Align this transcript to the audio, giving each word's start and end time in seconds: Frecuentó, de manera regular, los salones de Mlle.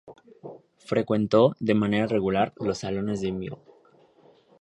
Frecuentó, 0.79 1.55
de 1.59 1.75
manera 1.75 2.07
regular, 2.07 2.53
los 2.59 2.79
salones 2.79 3.21
de 3.21 3.31
Mlle. 3.33 3.57